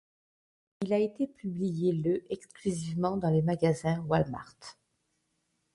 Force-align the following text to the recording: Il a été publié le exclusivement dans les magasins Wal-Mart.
Il 0.81 0.93
a 0.93 0.97
été 0.97 1.27
publié 1.27 1.91
le 1.91 2.23
exclusivement 2.33 3.17
dans 3.17 3.29
les 3.29 3.43
magasins 3.43 3.99
Wal-Mart. 4.07 4.79